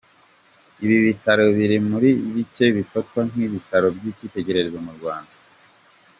[0.83, 5.33] Ibi bitaro biri muri bike bifatwa nk’ibitaro by’icyitegererezo mu Rwanda.